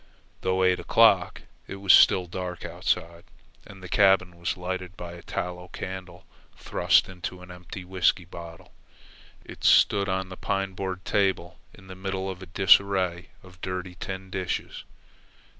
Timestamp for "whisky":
7.85-8.25